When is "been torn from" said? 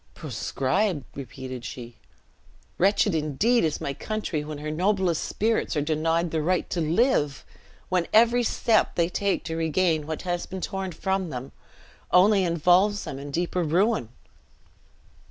10.47-11.29